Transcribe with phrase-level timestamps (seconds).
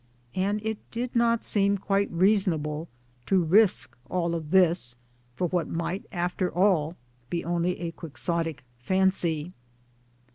[0.33, 2.87] And' it did not seem quite reasonable
[3.27, 4.95] to risk all this
[5.35, 6.95] for what might after all
[7.29, 9.51] be only a Quixotic fancy.